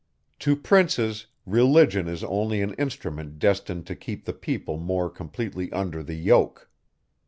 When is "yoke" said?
6.15-6.71